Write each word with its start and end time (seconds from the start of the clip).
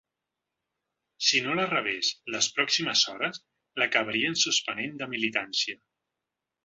Si 1.27 1.41
no 1.47 1.51
la 1.59 1.65
rebés 1.73 2.09
les 2.35 2.47
pròximes 2.55 3.03
hores, 3.13 3.41
l’acabarien 3.83 4.41
suspenent 4.45 4.97
de 5.03 5.11
militància. 5.13 5.79